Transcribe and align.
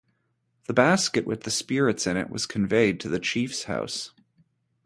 The 0.65 0.73
basket 0.73 1.27
with 1.27 1.41
the 1.41 1.51
spirits 1.51 2.07
in 2.07 2.17
it 2.17 2.31
was 2.31 2.47
conveyed 2.47 2.99
to 3.01 3.07
the 3.07 3.19
chief's 3.19 3.65
house. 3.65 4.13